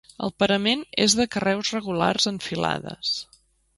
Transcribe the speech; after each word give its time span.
El 0.27 0.31
parament 0.43 0.79
és 1.03 1.15
de 1.19 1.27
carreus 1.35 1.73
regulars 1.77 2.27
en 2.33 2.41
filades. 2.47 3.13